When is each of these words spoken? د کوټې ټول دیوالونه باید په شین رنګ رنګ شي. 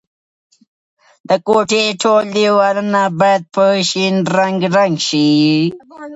د 1.27 1.29
کوټې 1.47 1.85
ټول 2.01 2.23
دیوالونه 2.37 3.01
باید 3.19 3.43
په 3.55 3.63
شین 3.89 4.15
رنګ 4.37 4.59
رنګ 4.75 4.95
شي. 5.07 5.23